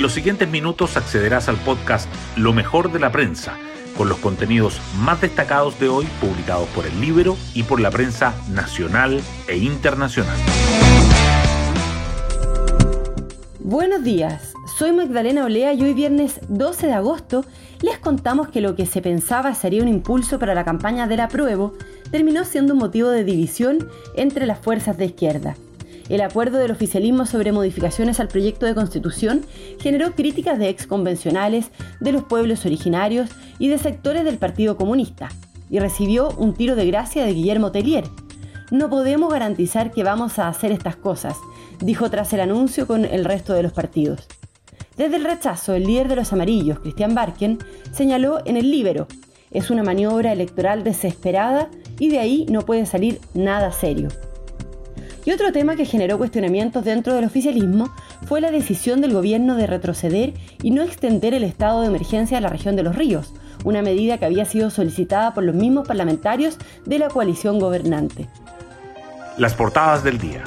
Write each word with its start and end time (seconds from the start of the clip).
En 0.00 0.04
los 0.04 0.14
siguientes 0.14 0.48
minutos 0.48 0.96
accederás 0.96 1.50
al 1.50 1.58
podcast 1.58 2.08
Lo 2.34 2.54
mejor 2.54 2.90
de 2.90 2.98
la 2.98 3.12
prensa, 3.12 3.58
con 3.98 4.08
los 4.08 4.16
contenidos 4.16 4.80
más 4.98 5.20
destacados 5.20 5.78
de 5.78 5.90
hoy 5.90 6.06
publicados 6.22 6.66
por 6.70 6.86
el 6.86 6.98
libro 7.02 7.36
y 7.52 7.64
por 7.64 7.80
la 7.80 7.90
prensa 7.90 8.34
nacional 8.48 9.20
e 9.46 9.58
internacional. 9.58 10.38
Buenos 13.58 14.02
días, 14.02 14.54
soy 14.78 14.92
Magdalena 14.92 15.44
Olea 15.44 15.74
y 15.74 15.82
hoy 15.82 15.92
viernes 15.92 16.40
12 16.48 16.86
de 16.86 16.94
agosto 16.94 17.44
les 17.82 17.98
contamos 17.98 18.48
que 18.48 18.62
lo 18.62 18.74
que 18.76 18.86
se 18.86 19.02
pensaba 19.02 19.54
sería 19.54 19.82
un 19.82 19.88
impulso 19.88 20.38
para 20.38 20.54
la 20.54 20.64
campaña 20.64 21.08
del 21.08 21.20
apruebo 21.20 21.74
terminó 22.10 22.46
siendo 22.46 22.72
un 22.72 22.78
motivo 22.78 23.10
de 23.10 23.22
división 23.22 23.86
entre 24.16 24.46
las 24.46 24.60
fuerzas 24.60 24.96
de 24.96 25.04
izquierda. 25.04 25.56
El 26.10 26.22
acuerdo 26.22 26.58
del 26.58 26.72
oficialismo 26.72 27.24
sobre 27.24 27.52
modificaciones 27.52 28.18
al 28.18 28.26
proyecto 28.26 28.66
de 28.66 28.74
constitución 28.74 29.42
generó 29.78 30.16
críticas 30.16 30.58
de 30.58 30.68
exconvencionales, 30.68 31.70
de 32.00 32.10
los 32.10 32.24
pueblos 32.24 32.66
originarios 32.66 33.30
y 33.60 33.68
de 33.68 33.78
sectores 33.78 34.24
del 34.24 34.36
Partido 34.36 34.76
Comunista, 34.76 35.28
y 35.70 35.78
recibió 35.78 36.30
un 36.30 36.52
tiro 36.54 36.74
de 36.74 36.84
gracia 36.88 37.24
de 37.24 37.32
Guillermo 37.32 37.70
Tellier. 37.70 38.02
No 38.72 38.90
podemos 38.90 39.32
garantizar 39.32 39.92
que 39.92 40.02
vamos 40.02 40.40
a 40.40 40.48
hacer 40.48 40.72
estas 40.72 40.96
cosas, 40.96 41.36
dijo 41.78 42.10
tras 42.10 42.32
el 42.32 42.40
anuncio 42.40 42.88
con 42.88 43.04
el 43.04 43.24
resto 43.24 43.54
de 43.54 43.62
los 43.62 43.72
partidos. 43.72 44.26
Desde 44.96 45.14
el 45.14 45.24
rechazo, 45.24 45.74
el 45.74 45.84
líder 45.84 46.08
de 46.08 46.16
los 46.16 46.32
amarillos, 46.32 46.80
Cristian 46.80 47.14
Barken, 47.14 47.58
señaló 47.92 48.40
en 48.46 48.56
el 48.56 48.68
Libero, 48.68 49.06
es 49.52 49.70
una 49.70 49.84
maniobra 49.84 50.32
electoral 50.32 50.82
desesperada 50.82 51.70
y 52.00 52.08
de 52.08 52.18
ahí 52.18 52.46
no 52.50 52.62
puede 52.62 52.84
salir 52.84 53.20
nada 53.32 53.70
serio. 53.70 54.08
Y 55.24 55.32
otro 55.32 55.52
tema 55.52 55.76
que 55.76 55.84
generó 55.84 56.16
cuestionamientos 56.16 56.84
dentro 56.84 57.14
del 57.14 57.24
oficialismo 57.24 57.90
fue 58.26 58.40
la 58.40 58.50
decisión 58.50 59.00
del 59.00 59.12
gobierno 59.12 59.56
de 59.56 59.66
retroceder 59.66 60.32
y 60.62 60.70
no 60.70 60.82
extender 60.82 61.34
el 61.34 61.44
estado 61.44 61.82
de 61.82 61.88
emergencia 61.88 62.38
a 62.38 62.40
la 62.40 62.48
región 62.48 62.74
de 62.74 62.82
los 62.82 62.96
ríos, 62.96 63.34
una 63.64 63.82
medida 63.82 64.16
que 64.18 64.24
había 64.24 64.46
sido 64.46 64.70
solicitada 64.70 65.34
por 65.34 65.44
los 65.44 65.54
mismos 65.54 65.86
parlamentarios 65.86 66.56
de 66.86 66.98
la 66.98 67.08
coalición 67.08 67.58
gobernante. 67.58 68.28
Las 69.36 69.54
portadas 69.54 70.02
del 70.02 70.18
día. 70.18 70.42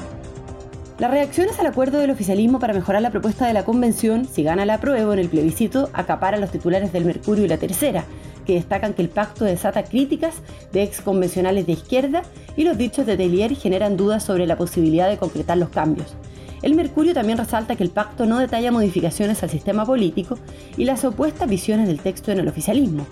Las 1.00 1.12
reacciones 1.12 1.60
al 1.60 1.68
acuerdo 1.68 2.00
del 2.00 2.12
oficialismo 2.12 2.60
para 2.60 2.74
mejorar 2.74 3.02
la 3.02 3.12
propuesta 3.12 3.48
de 3.48 3.54
la 3.54 3.66
convención, 3.66 4.26
si 4.26 4.44
gana 4.44 4.66
la 4.66 4.76
apruebo 4.76 5.14
en 5.14 5.20
el 5.20 5.30
plebiscito, 5.30 5.90
acapara 5.94 6.38
los 6.38 6.52
titulares 6.52 6.94
del 6.94 7.06
Mercurio 7.06 7.46
y 7.46 7.48
la 7.48 7.58
Tercera, 7.58 8.06
que 8.46 8.56
destacan 8.56 8.94
que 8.94 9.02
el 9.02 9.10
pacto 9.10 9.46
desata 9.46 9.84
críticas 9.84 10.36
de 10.72 10.84
ex 10.84 11.02
convencionales 11.02 11.66
de 11.66 11.74
izquierda 11.74 12.24
y 12.56 12.64
los 12.64 12.78
dichos 12.78 13.06
de 13.06 13.18
Tellier 13.18 13.56
generan 13.56 13.98
dudas 13.98 14.24
sobre 14.24 14.48
la 14.48 14.58
posibilidad 14.58 15.10
de 15.10 15.18
concretar 15.18 15.58
los 15.58 15.70
cambios. 15.70 16.16
El 16.62 16.76
Mercurio 16.76 17.14
también 17.14 17.38
resalta 17.38 17.76
que 17.76 17.84
el 17.84 17.90
pacto 17.90 18.26
no 18.26 18.40
detalla 18.40 18.72
modificaciones 18.72 19.44
al 19.44 19.50
sistema 19.50 19.86
político 19.86 20.38
y 20.78 20.86
las 20.86 21.04
opuestas 21.04 21.50
visiones 21.50 21.88
del 21.88 22.00
texto 22.00 22.32
en 22.32 22.40
el 22.40 22.48
oficialismo. 22.48 23.06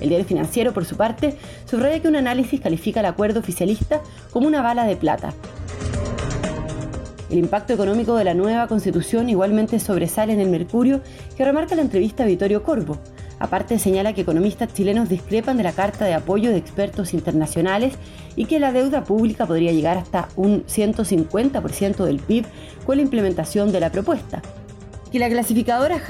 El 0.00 0.10
diario 0.10 0.26
financiero, 0.26 0.74
por 0.74 0.84
su 0.84 0.96
parte, 0.96 1.36
subraya 1.64 2.00
que 2.00 2.08
un 2.08 2.16
análisis 2.16 2.60
califica 2.60 3.00
el 3.00 3.06
acuerdo 3.06 3.40
oficialista 3.40 4.02
como 4.30 4.46
una 4.46 4.60
bala 4.60 4.84
de 4.84 4.96
plata. 4.96 5.32
El 7.30 7.38
impacto 7.38 7.72
económico 7.72 8.14
de 8.16 8.24
la 8.24 8.34
nueva 8.34 8.68
constitución 8.68 9.28
igualmente 9.28 9.78
sobresale 9.80 10.32
en 10.34 10.40
el 10.40 10.48
Mercurio, 10.48 11.00
que 11.36 11.44
remarca 11.44 11.74
la 11.74 11.82
entrevista 11.82 12.22
a 12.22 12.26
Vittorio 12.26 12.62
Corvo, 12.62 12.98
Aparte 13.40 13.78
señala 13.78 14.12
que 14.12 14.22
economistas 14.22 14.72
chilenos 14.72 15.08
discrepan 15.08 15.56
de 15.56 15.62
la 15.62 15.72
carta 15.72 16.04
de 16.04 16.14
apoyo 16.14 16.50
de 16.50 16.56
expertos 16.56 17.14
internacionales 17.14 17.94
y 18.36 18.46
que 18.46 18.58
la 18.58 18.72
deuda 18.72 19.04
pública 19.04 19.46
podría 19.46 19.72
llegar 19.72 19.96
hasta 19.96 20.28
un 20.36 20.64
150% 20.64 22.04
del 22.04 22.18
PIB 22.18 22.46
con 22.84 22.96
la 22.96 23.02
implementación 23.02 23.70
de 23.72 23.80
la 23.80 23.90
propuesta. 23.90 24.42
Que 25.12 25.18
la 25.18 25.28
clasificadora 25.28 26.00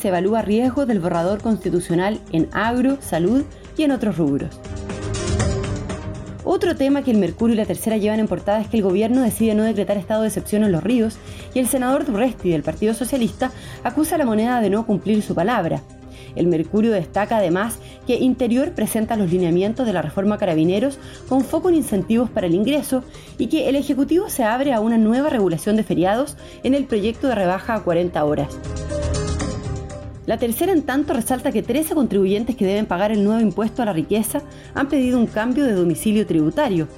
se 0.00 0.08
evalúa 0.08 0.42
riesgos 0.42 0.86
del 0.86 1.00
borrador 1.00 1.40
constitucional 1.40 2.20
en 2.32 2.48
agro, 2.52 2.98
salud 3.00 3.44
y 3.76 3.82
en 3.82 3.90
otros 3.90 4.16
rubros. 4.16 4.60
Otro 6.44 6.76
tema 6.76 7.02
que 7.02 7.10
el 7.10 7.16
Mercurio 7.16 7.54
y 7.54 7.56
la 7.56 7.64
Tercera 7.64 7.96
llevan 7.96 8.20
en 8.20 8.28
portada 8.28 8.60
es 8.60 8.68
que 8.68 8.76
el 8.76 8.82
gobierno 8.82 9.22
decide 9.22 9.54
no 9.54 9.62
decretar 9.62 9.96
estado 9.96 10.22
de 10.22 10.28
excepción 10.28 10.62
en 10.62 10.72
los 10.72 10.84
ríos 10.84 11.16
y 11.54 11.58
el 11.58 11.66
senador 11.66 12.04
Durresti 12.04 12.50
del 12.50 12.62
Partido 12.62 12.92
Socialista 12.92 13.50
acusa 13.82 14.16
a 14.16 14.18
la 14.18 14.26
moneda 14.26 14.60
de 14.60 14.68
no 14.68 14.84
cumplir 14.84 15.22
su 15.22 15.34
palabra. 15.34 15.80
El 16.36 16.46
Mercurio 16.46 16.92
destaca 16.92 17.36
además 17.36 17.78
que 18.06 18.16
Interior 18.16 18.72
presenta 18.72 19.16
los 19.16 19.30
lineamientos 19.30 19.86
de 19.86 19.92
la 19.92 20.02
reforma 20.02 20.38
Carabineros 20.38 20.98
con 21.28 21.42
foco 21.42 21.68
en 21.68 21.76
incentivos 21.76 22.30
para 22.30 22.46
el 22.46 22.54
ingreso 22.54 23.04
y 23.38 23.46
que 23.46 23.68
el 23.68 23.76
Ejecutivo 23.76 24.28
se 24.28 24.44
abre 24.44 24.72
a 24.72 24.80
una 24.80 24.98
nueva 24.98 25.28
regulación 25.28 25.76
de 25.76 25.84
feriados 25.84 26.36
en 26.62 26.74
el 26.74 26.84
proyecto 26.84 27.28
de 27.28 27.34
rebaja 27.34 27.74
a 27.74 27.82
40 27.82 28.24
horas. 28.24 28.48
La 30.26 30.38
tercera, 30.38 30.72
en 30.72 30.82
tanto, 30.82 31.12
resalta 31.12 31.52
que 31.52 31.62
13 31.62 31.94
contribuyentes 31.94 32.56
que 32.56 32.64
deben 32.64 32.86
pagar 32.86 33.12
el 33.12 33.24
nuevo 33.24 33.40
impuesto 33.40 33.82
a 33.82 33.84
la 33.84 33.92
riqueza 33.92 34.40
han 34.74 34.88
pedido 34.88 35.18
un 35.18 35.26
cambio 35.26 35.64
de 35.64 35.74
domicilio 35.74 36.26
tributario. 36.26 36.88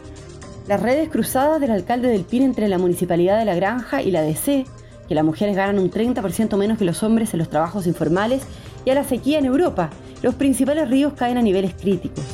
Las 0.68 0.80
redes 0.80 1.08
cruzadas 1.08 1.60
del 1.60 1.72
alcalde 1.72 2.08
del 2.08 2.24
PIN 2.24 2.42
entre 2.42 2.68
la 2.68 2.78
Municipalidad 2.78 3.38
de 3.38 3.44
La 3.44 3.56
Granja 3.56 4.00
y 4.00 4.12
la 4.12 4.22
DC, 4.22 4.64
que 5.08 5.14
las 5.14 5.24
mujeres 5.24 5.56
ganan 5.56 5.78
un 5.78 5.90
30% 5.90 6.56
menos 6.56 6.78
que 6.78 6.84
los 6.84 7.02
hombres 7.02 7.32
en 7.34 7.38
los 7.38 7.48
trabajos 7.48 7.86
informales, 7.86 8.42
y 8.86 8.90
a 8.90 8.94
la 8.94 9.04
sequía 9.04 9.38
en 9.38 9.44
Europa. 9.44 9.90
Los 10.22 10.34
principales 10.36 10.88
ríos 10.88 11.12
caen 11.12 11.36
a 11.36 11.42
niveles 11.42 11.74
críticos. 11.74 12.24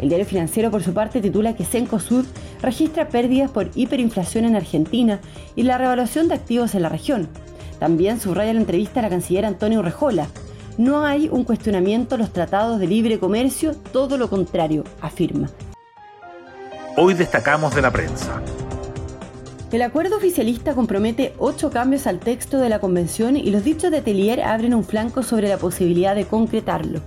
El 0.00 0.08
diario 0.08 0.26
financiero, 0.26 0.70
por 0.70 0.82
su 0.82 0.92
parte, 0.92 1.20
titula 1.20 1.54
que 1.54 1.64
Cencosud 1.64 2.24
registra 2.62 3.08
pérdidas 3.08 3.50
por 3.50 3.70
hiperinflación 3.74 4.46
en 4.46 4.56
Argentina 4.56 5.20
y 5.54 5.62
la 5.62 5.78
revaluación 5.78 6.26
de 6.26 6.34
activos 6.34 6.74
en 6.74 6.82
la 6.82 6.88
región. 6.88 7.28
También 7.78 8.18
subraya 8.18 8.52
la 8.54 8.60
entrevista 8.60 9.00
a 9.00 9.02
la 9.04 9.10
canciller 9.10 9.44
Antonio 9.44 9.82
Rejola. 9.82 10.26
No 10.78 11.04
hay 11.04 11.28
un 11.30 11.44
cuestionamiento 11.44 12.14
a 12.14 12.18
los 12.18 12.32
tratados 12.32 12.80
de 12.80 12.86
libre 12.86 13.18
comercio, 13.18 13.74
todo 13.74 14.16
lo 14.16 14.30
contrario, 14.30 14.84
afirma. 15.02 15.50
Hoy 16.96 17.14
destacamos 17.14 17.74
de 17.74 17.82
la 17.82 17.90
prensa. 17.90 18.42
El 19.72 19.82
acuerdo 19.82 20.16
oficialista 20.16 20.74
compromete 20.74 21.32
ocho 21.38 21.70
cambios 21.70 22.08
al 22.08 22.18
texto 22.18 22.58
de 22.58 22.68
la 22.68 22.80
convención 22.80 23.36
y 23.36 23.50
los 23.50 23.62
dichos 23.62 23.92
de 23.92 24.00
Tellier 24.00 24.40
abren 24.40 24.74
un 24.74 24.82
flanco 24.82 25.22
sobre 25.22 25.48
la 25.48 25.58
posibilidad 25.58 26.16
de 26.16 26.24
concretarlo. 26.24 27.00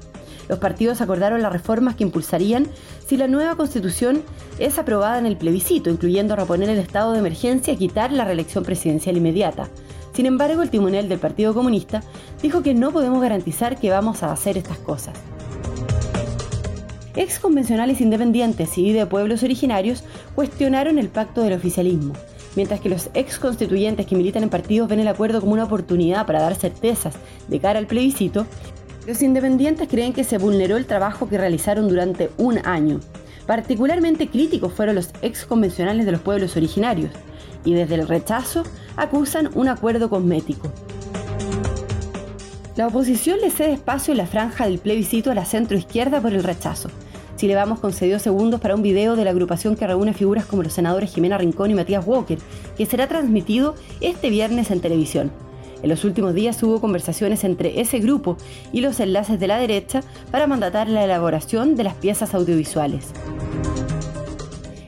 Los 0.47 0.59
partidos 0.59 1.01
acordaron 1.01 1.41
las 1.41 1.51
reformas 1.51 1.95
que 1.95 2.03
impulsarían 2.03 2.67
si 3.05 3.17
la 3.17 3.27
nueva 3.27 3.57
constitución 3.57 4.23
es 4.59 4.79
aprobada 4.79 5.19
en 5.19 5.25
el 5.25 5.35
plebiscito, 5.35 5.89
incluyendo 5.89 6.37
reponer 6.37 6.69
el 6.69 6.79
estado 6.79 7.11
de 7.11 7.19
emergencia 7.19 7.73
y 7.73 7.77
quitar 7.77 8.13
la 8.13 8.23
reelección 8.23 8.63
presidencial 8.63 9.17
inmediata. 9.17 9.67
Sin 10.13 10.25
embargo, 10.25 10.61
el 10.61 10.69
timonel 10.69 11.09
del 11.09 11.19
Partido 11.19 11.53
Comunista 11.53 12.01
dijo 12.41 12.63
que 12.63 12.73
no 12.73 12.93
podemos 12.93 13.21
garantizar 13.21 13.77
que 13.77 13.89
vamos 13.89 14.23
a 14.23 14.31
hacer 14.31 14.57
estas 14.57 14.77
cosas. 14.77 15.15
Ex 17.13 17.39
convencionales 17.39 17.99
independientes 17.99 18.77
y 18.77 18.93
de 18.93 19.05
pueblos 19.05 19.43
originarios 19.43 20.05
cuestionaron 20.33 20.97
el 20.97 21.09
pacto 21.09 21.41
del 21.41 21.53
oficialismo 21.53 22.13
mientras 22.55 22.79
que 22.79 22.89
los 22.89 23.09
ex 23.13 23.39
constituyentes 23.39 24.05
que 24.05 24.15
militan 24.15 24.43
en 24.43 24.49
partidos 24.49 24.89
ven 24.89 24.99
el 24.99 25.07
acuerdo 25.07 25.41
como 25.41 25.53
una 25.53 25.63
oportunidad 25.63 26.25
para 26.25 26.41
dar 26.41 26.55
certezas 26.55 27.15
de 27.47 27.59
cara 27.59 27.79
al 27.79 27.87
plebiscito, 27.87 28.45
los 29.07 29.21
independientes 29.21 29.87
creen 29.89 30.13
que 30.13 30.23
se 30.23 30.37
vulneró 30.37 30.77
el 30.77 30.85
trabajo 30.85 31.27
que 31.27 31.37
realizaron 31.37 31.89
durante 31.89 32.29
un 32.37 32.59
año. 32.65 32.99
Particularmente 33.45 34.29
críticos 34.29 34.73
fueron 34.73 34.95
los 34.95 35.09
ex 35.21 35.45
convencionales 35.45 36.05
de 36.05 36.13
los 36.13 36.21
pueblos 36.21 36.55
originarios, 36.55 37.11
y 37.65 37.73
desde 37.73 37.95
el 37.95 38.07
rechazo 38.07 38.63
acusan 38.95 39.49
un 39.55 39.67
acuerdo 39.67 40.09
cosmético. 40.09 40.71
La 42.75 42.87
oposición 42.87 43.39
le 43.39 43.51
cede 43.51 43.73
espacio 43.73 44.13
en 44.13 44.17
la 44.17 44.25
franja 44.25 44.65
del 44.65 44.79
plebiscito 44.79 45.29
a 45.29 45.35
la 45.35 45.45
centroizquierda 45.45 46.21
por 46.21 46.33
el 46.33 46.43
rechazo, 46.43 46.89
Chile 47.43 47.55
Vamos 47.55 47.81
concedió 47.81 48.19
segundos 48.19 48.61
para 48.61 48.73
un 48.73 48.81
video 48.81 49.17
de 49.17 49.25
la 49.25 49.31
agrupación 49.31 49.75
que 49.75 49.85
reúne 49.85 50.13
figuras 50.13 50.45
como 50.45 50.63
los 50.63 50.71
senadores 50.71 51.13
Jimena 51.13 51.37
Rincón 51.37 51.71
y 51.71 51.73
Matías 51.73 52.07
Walker, 52.07 52.37
que 52.77 52.85
será 52.85 53.09
transmitido 53.09 53.75
este 53.99 54.29
viernes 54.29 54.71
en 54.71 54.79
televisión. 54.79 55.29
En 55.81 55.89
los 55.89 56.05
últimos 56.05 56.33
días 56.35 56.63
hubo 56.63 56.79
conversaciones 56.79 57.43
entre 57.43 57.81
ese 57.81 57.99
grupo 57.99 58.37
y 58.71 58.79
los 58.79 59.01
enlaces 59.01 59.41
de 59.41 59.47
la 59.47 59.57
derecha 59.57 59.99
para 60.31 60.47
mandatar 60.47 60.87
la 60.87 61.03
elaboración 61.03 61.75
de 61.75 61.83
las 61.83 61.95
piezas 61.95 62.33
audiovisuales. 62.33 63.11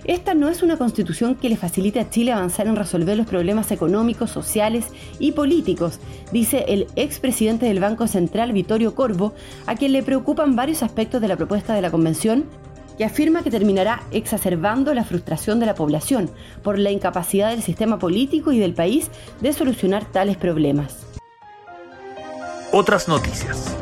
Esta 0.07 0.35
no 0.35 0.49
es 0.49 0.61
una 0.61 0.77
constitución 0.77 1.33
que 1.33 1.49
le 1.49 1.57
facilite 1.57 1.99
a 1.99 2.11
Chile 2.11 2.31
avanzar 2.31 2.67
en 2.67 2.75
resolver 2.75 3.17
los 3.17 3.25
problemas 3.25 3.71
económicos, 3.71 4.29
sociales 4.29 4.85
y 5.17 5.31
políticos, 5.31 5.99
dice 6.31 6.65
el 6.67 6.85
expresidente 6.95 7.65
del 7.65 7.79
Banco 7.79 8.07
Central, 8.07 8.51
Vittorio 8.51 8.93
Corvo, 8.93 9.33
a 9.65 9.73
quien 9.73 9.93
le 9.93 10.03
preocupan 10.03 10.55
varios 10.55 10.83
aspectos 10.83 11.21
de 11.21 11.27
la 11.27 11.37
propuesta 11.37 11.73
de 11.73 11.81
la 11.81 11.89
Convención, 11.89 12.45
que 12.99 13.03
afirma 13.03 13.41
que 13.41 13.49
terminará 13.49 14.03
exacerbando 14.11 14.93
la 14.93 15.03
frustración 15.03 15.59
de 15.59 15.65
la 15.65 15.73
población 15.73 16.29
por 16.61 16.77
la 16.77 16.91
incapacidad 16.91 17.49
del 17.49 17.63
sistema 17.63 17.97
político 17.97 18.51
y 18.51 18.59
del 18.59 18.75
país 18.75 19.09
de 19.41 19.53
solucionar 19.53 20.05
tales 20.05 20.37
problemas. 20.37 21.07
Otras 22.71 23.07
noticias. 23.07 23.75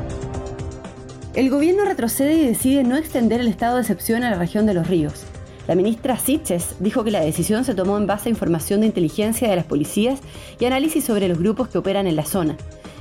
El 1.33 1.49
gobierno 1.49 1.83
retrocede 1.83 2.35
y 2.35 2.45
decide 2.45 2.83
no 2.83 2.95
extender 2.95 3.41
el 3.41 3.47
estado 3.49 3.75
de 3.75 3.81
excepción 3.81 4.23
a 4.23 4.31
la 4.31 4.37
región 4.37 4.65
de 4.65 4.73
los 4.73 4.87
ríos. 4.87 5.25
La 5.67 5.75
ministra 5.75 6.17
Siches 6.17 6.75
dijo 6.79 7.03
que 7.03 7.11
la 7.11 7.21
decisión 7.21 7.63
se 7.63 7.73
tomó 7.73 7.97
en 7.97 8.05
base 8.05 8.27
a 8.27 8.31
información 8.31 8.81
de 8.81 8.87
inteligencia 8.87 9.49
de 9.49 9.55
las 9.55 9.65
policías 9.65 10.19
y 10.59 10.65
análisis 10.65 11.05
sobre 11.05 11.29
los 11.29 11.39
grupos 11.39 11.69
que 11.69 11.77
operan 11.77 12.05
en 12.05 12.17
la 12.17 12.25
zona. 12.25 12.57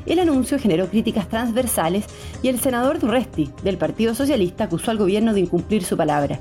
El 0.06 0.20
anuncio 0.20 0.58
generó 0.58 0.86
críticas 0.86 1.28
transversales 1.28 2.04
y 2.42 2.48
el 2.48 2.60
senador 2.60 3.00
Durresti, 3.00 3.50
del 3.64 3.78
Partido 3.78 4.14
Socialista, 4.14 4.64
acusó 4.64 4.90
al 4.90 4.98
gobierno 4.98 5.34
de 5.34 5.40
incumplir 5.40 5.84
su 5.84 5.96
palabra. 5.96 6.38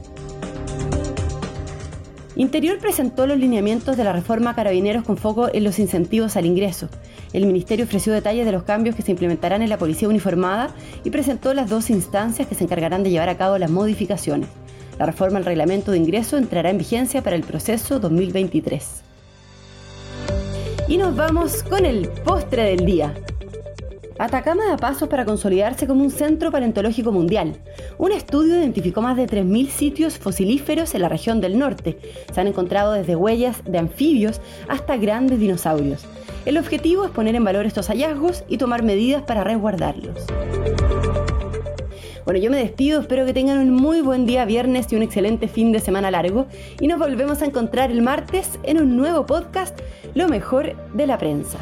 Interior 2.35 2.79
presentó 2.79 3.27
los 3.27 3.37
lineamientos 3.37 3.97
de 3.97 4.03
la 4.03 4.13
reforma 4.13 4.55
Carabineros 4.55 5.03
con 5.03 5.17
foco 5.17 5.49
en 5.53 5.63
los 5.63 5.79
incentivos 5.79 6.37
al 6.37 6.45
ingreso. 6.45 6.87
El 7.33 7.45
Ministerio 7.45 7.85
ofreció 7.85 8.13
detalles 8.13 8.45
de 8.45 8.51
los 8.51 8.63
cambios 8.63 8.95
que 8.95 9.01
se 9.01 9.11
implementarán 9.11 9.61
en 9.61 9.69
la 9.69 9.77
Policía 9.77 10.07
Uniformada 10.07 10.69
y 11.03 11.09
presentó 11.09 11.53
las 11.53 11.69
dos 11.69 11.89
instancias 11.89 12.47
que 12.47 12.55
se 12.55 12.63
encargarán 12.63 13.03
de 13.03 13.09
llevar 13.09 13.29
a 13.29 13.37
cabo 13.37 13.57
las 13.57 13.69
modificaciones. 13.69 14.47
La 15.01 15.07
reforma 15.07 15.39
al 15.39 15.45
reglamento 15.45 15.91
de 15.91 15.97
ingreso 15.97 16.37
entrará 16.37 16.69
en 16.69 16.77
vigencia 16.77 17.23
para 17.23 17.35
el 17.35 17.41
proceso 17.41 17.99
2023. 17.99 19.01
Y 20.89 20.97
nos 20.97 21.15
vamos 21.15 21.63
con 21.63 21.87
el 21.87 22.07
postre 22.07 22.65
del 22.65 22.85
día. 22.85 23.11
Atacama 24.19 24.63
da 24.69 24.77
pasos 24.77 25.09
para 25.09 25.25
consolidarse 25.25 25.87
como 25.87 26.03
un 26.03 26.11
centro 26.11 26.51
paleontológico 26.51 27.11
mundial. 27.11 27.55
Un 27.97 28.11
estudio 28.11 28.57
identificó 28.57 29.01
más 29.01 29.17
de 29.17 29.25
3.000 29.25 29.69
sitios 29.69 30.19
fosilíferos 30.19 30.93
en 30.93 31.01
la 31.01 31.09
región 31.09 31.41
del 31.41 31.57
norte. 31.57 31.97
Se 32.31 32.39
han 32.39 32.45
encontrado 32.45 32.91
desde 32.91 33.15
huellas 33.15 33.63
de 33.65 33.79
anfibios 33.79 34.39
hasta 34.67 34.97
grandes 34.97 35.39
dinosaurios. 35.39 36.05
El 36.45 36.59
objetivo 36.59 37.05
es 37.05 37.09
poner 37.09 37.33
en 37.33 37.43
valor 37.43 37.65
estos 37.65 37.87
hallazgos 37.87 38.43
y 38.47 38.59
tomar 38.59 38.83
medidas 38.83 39.23
para 39.23 39.43
resguardarlos. 39.43 40.27
Bueno, 42.25 42.39
yo 42.39 42.51
me 42.51 42.57
despido, 42.57 43.01
espero 43.01 43.25
que 43.25 43.33
tengan 43.33 43.57
un 43.57 43.71
muy 43.71 44.01
buen 44.01 44.25
día 44.25 44.45
viernes 44.45 44.91
y 44.91 44.95
un 44.95 45.01
excelente 45.01 45.47
fin 45.47 45.71
de 45.71 45.79
semana 45.79 46.11
largo 46.11 46.45
y 46.79 46.87
nos 46.87 46.99
volvemos 46.99 47.41
a 47.41 47.45
encontrar 47.45 47.91
el 47.91 48.01
martes 48.01 48.59
en 48.63 48.79
un 48.79 48.95
nuevo 48.95 49.25
podcast, 49.25 49.79
Lo 50.13 50.27
mejor 50.27 50.75
de 50.93 51.07
la 51.07 51.17
prensa. 51.17 51.57